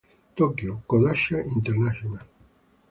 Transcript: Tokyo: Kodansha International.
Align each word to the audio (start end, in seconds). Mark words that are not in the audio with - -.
Tokyo: 0.37 0.71
Kodansha 0.89 1.37
International. 1.55 2.25